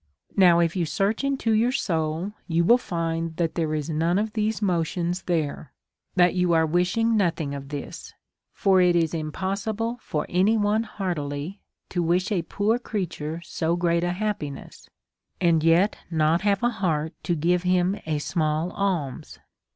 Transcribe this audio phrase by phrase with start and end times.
[0.35, 2.63] Now, if you search g2 84 A SERIOUS CALL TO A into your soul, you
[2.63, 5.67] will find that there is none of these motions there^
[6.15, 8.11] that you are wishing nothing of this;
[8.51, 14.03] for it is impossible for any one heartily to wish a poor creature so great
[14.03, 14.89] a happiness,
[15.39, 19.37] and yet not have a heart to give him a small alms.